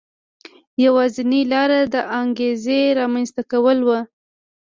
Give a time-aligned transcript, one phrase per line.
[0.85, 3.89] یوازینۍ لار د انګېزې رامنځته کول و.